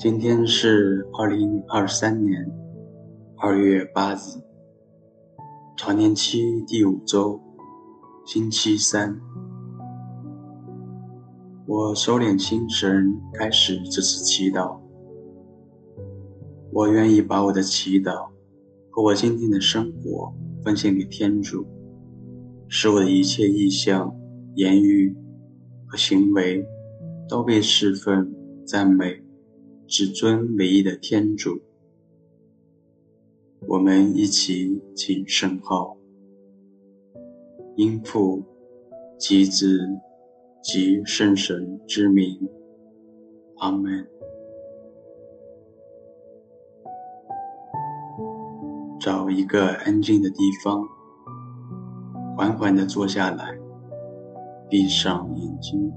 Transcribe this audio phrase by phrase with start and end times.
[0.00, 2.50] 今天是二零二三年
[3.36, 4.18] 二月八日，
[5.82, 7.40] 常年期第五周，
[8.26, 9.18] 星期三。
[11.66, 14.78] 我收敛心神，开始这次祈祷。
[16.70, 18.28] 我愿意把我的祈祷
[18.90, 20.30] 和我今天的生活
[20.62, 21.66] 奉献给天主，
[22.68, 24.14] 使我的一切意向、
[24.56, 25.16] 言语
[25.86, 26.62] 和行为
[27.26, 28.30] 都被侍奉、
[28.66, 29.24] 赞美。
[29.86, 31.58] 至尊唯一的天主，
[33.66, 35.96] 我们一起请圣号，
[37.76, 38.42] 因父
[39.18, 39.78] 及子
[40.62, 42.48] 及圣神之名，
[43.58, 44.08] 阿门。
[48.98, 50.82] 找一个安静的地方，
[52.36, 53.58] 缓缓地坐下来，
[54.68, 55.92] 闭上眼睛，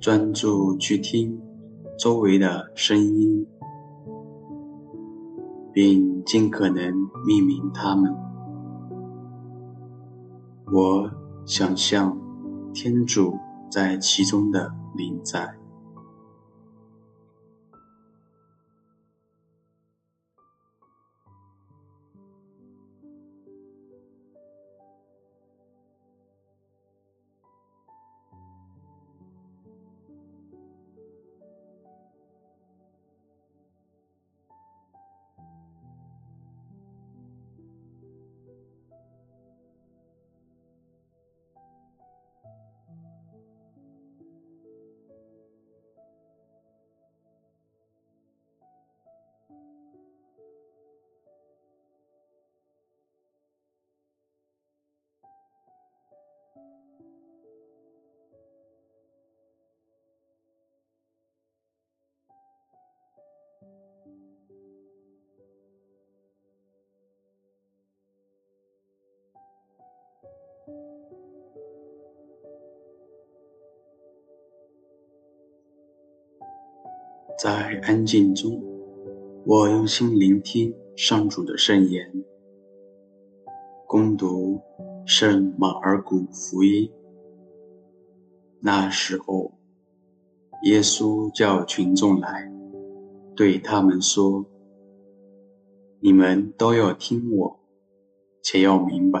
[0.00, 1.40] 专注去听。
[1.98, 3.46] 周围的声音，
[5.76, 6.90] 并尽可能
[7.26, 8.10] 命名它们。
[10.72, 11.10] 我
[11.44, 12.18] 想象
[12.72, 13.36] 天主
[13.70, 15.65] 在其中的临在。
[77.38, 78.62] 在安静中，
[79.44, 82.24] 我用心聆听上主的圣言，
[83.86, 84.58] 攻读
[85.04, 86.90] 圣马尔谷福音。
[88.58, 89.52] 那时候，
[90.62, 92.50] 耶稣叫群众来，
[93.36, 94.46] 对他们说
[96.00, 97.60] ：“你们都要听我，
[98.42, 99.20] 且要明白，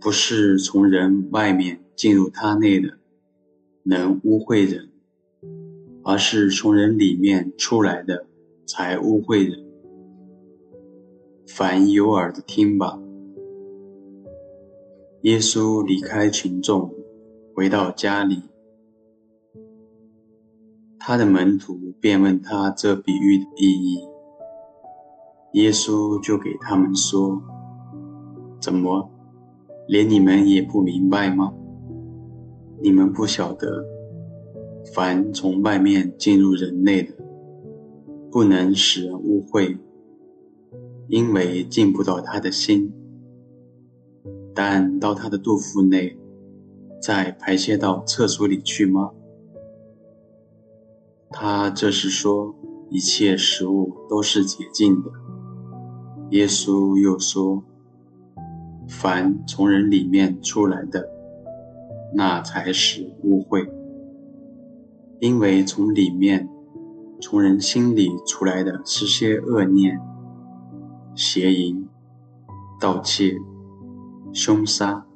[0.00, 2.98] 不是从人外面进入他内的，
[3.84, 4.88] 能污秽人。”
[6.04, 8.26] 而是从人里面出来的
[8.66, 9.64] 才污秽人。
[11.46, 12.98] 凡有耳的听吧。
[15.22, 16.92] 耶稣离开群众，
[17.54, 18.42] 回到家里，
[20.98, 24.08] 他的门徒便问他这比喻的意义。
[25.52, 27.40] 耶稣就给他们说
[28.58, 29.10] ：“怎么，
[29.86, 31.52] 连你们也不明白吗？
[32.80, 33.86] 你们不晓得。”
[34.84, 37.14] 凡从外面进入人类的，
[38.30, 39.78] 不能使人误会，
[41.08, 42.92] 因为进不到他的心，
[44.54, 46.18] 但到他的肚腹内，
[47.00, 49.12] 再排泄到厕所里去吗？
[51.30, 52.54] 他这是说，
[52.90, 55.10] 一切食物都是洁净的。
[56.30, 57.62] 耶稣又说，
[58.88, 61.08] 凡从人里面出来的，
[62.14, 63.66] 那才是污秽。
[65.22, 66.48] 因为从里面，
[67.20, 69.96] 从人心里出来的是些恶念、
[71.14, 71.88] 邪淫、
[72.80, 73.36] 盗窃、
[74.32, 75.06] 凶杀、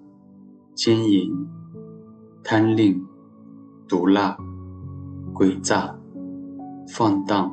[0.77, 1.29] 奸淫、
[2.45, 3.05] 贪吝、
[3.89, 4.39] 毒辣、
[5.35, 5.99] 诡诈、
[6.87, 7.51] 放荡、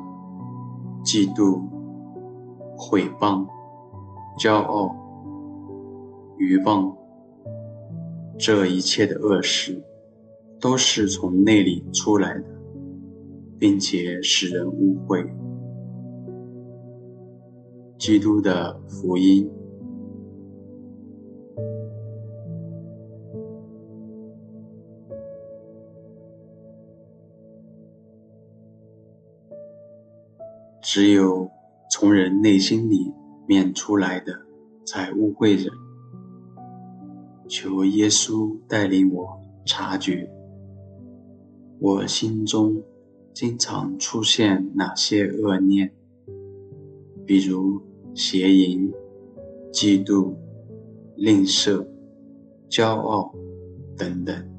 [1.04, 1.60] 嫉妒、
[2.76, 3.44] 毁谤、
[4.38, 4.94] 骄傲、
[6.38, 6.96] 愚妄，
[8.38, 9.82] 这一切的恶事。
[10.64, 12.44] 都是从内里出来的，
[13.58, 15.22] 并且使人污秽。
[17.98, 19.46] 基督的福音。
[30.80, 31.50] 只有
[31.90, 33.12] 从人内心里
[33.46, 34.32] 面出来的
[34.86, 35.70] 才污秽人。
[37.50, 40.26] 求耶稣带领我察觉，
[41.86, 42.82] 我心中
[43.34, 45.92] 经常出现哪些恶念，
[47.26, 47.78] 比如
[48.14, 48.90] 邪淫、
[49.70, 50.34] 嫉妒、
[51.14, 51.86] 吝啬、
[52.70, 53.34] 骄傲
[53.98, 54.53] 等等。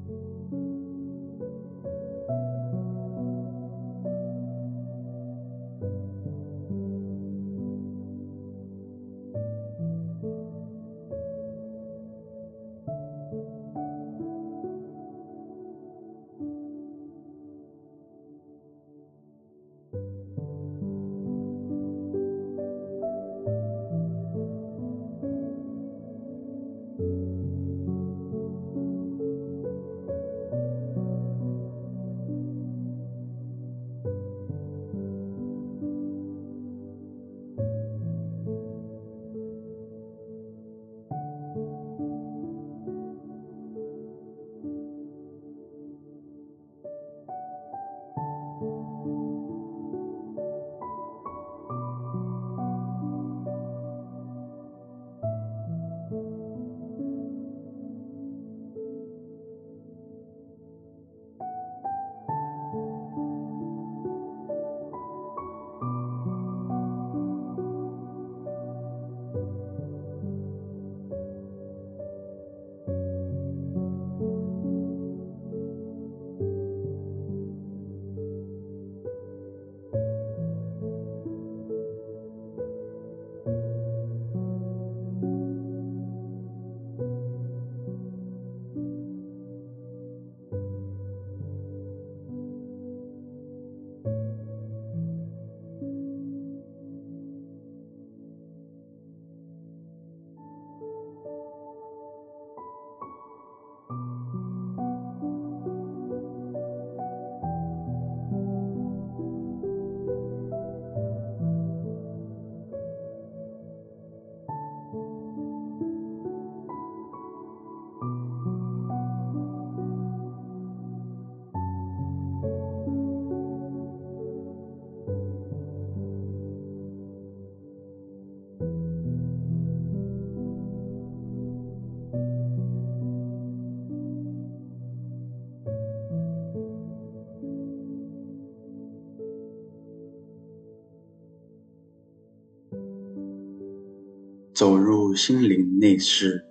[144.56, 146.42] 走入心灵内室，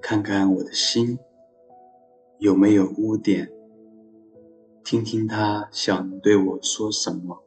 [0.00, 1.18] 看看我的心
[2.38, 3.52] 有没有污点，
[4.82, 7.45] 听听他想对我说什么。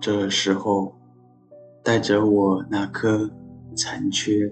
[0.00, 0.94] 这时候，
[1.84, 3.30] 带着我那颗
[3.76, 4.50] 残缺、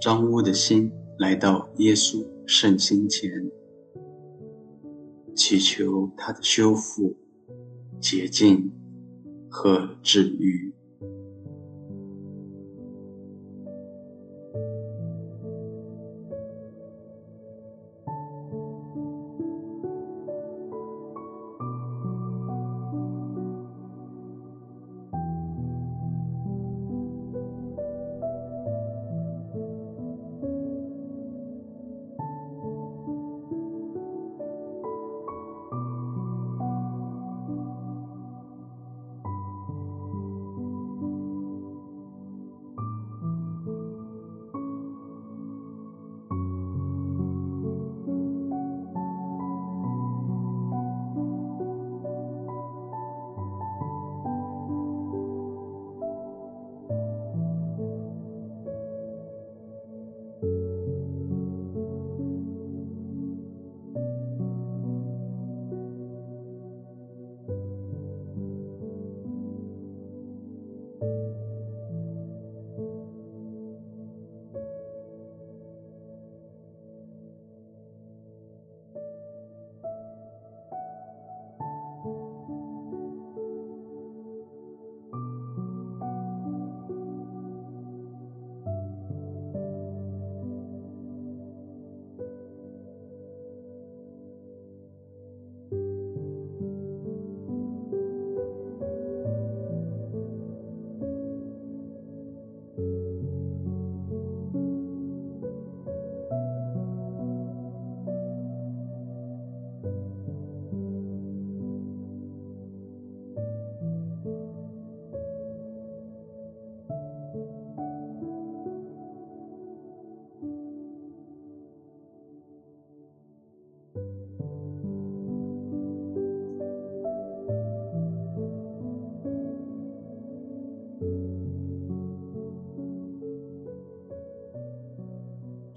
[0.00, 3.28] 脏污的心，来到耶稣圣心前，
[5.34, 7.16] 祈求他的修复、
[8.00, 8.70] 洁净
[9.50, 10.73] 和治愈。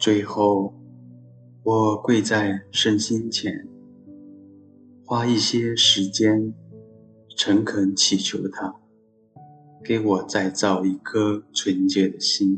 [0.07, 0.73] 最后，
[1.63, 3.67] 我跪在圣心前，
[5.03, 6.53] 花一些时间，
[7.35, 8.73] 诚恳祈求他，
[9.83, 12.57] 给我再造一颗纯洁的心。